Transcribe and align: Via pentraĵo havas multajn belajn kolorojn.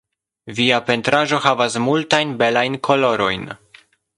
Via 0.59 0.77
pentraĵo 0.87 1.41
havas 1.45 1.77
multajn 1.89 2.35
belajn 2.43 2.79
kolorojn. 2.89 3.49